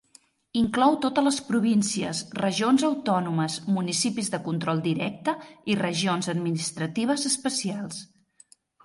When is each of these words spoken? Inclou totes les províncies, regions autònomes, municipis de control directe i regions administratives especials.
Inclou 0.59 0.95
totes 1.01 1.25
les 1.25 1.35
províncies, 1.49 2.21
regions 2.39 2.85
autònomes, 2.89 3.57
municipis 3.75 4.31
de 4.37 4.39
control 4.47 4.81
directe 4.87 5.35
i 5.75 5.77
regions 5.83 6.31
administratives 6.35 7.27
especials. 7.33 8.01